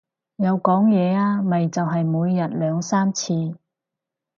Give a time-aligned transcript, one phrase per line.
[0.37, 3.55] 有講嘢啊，咪就係每日兩三次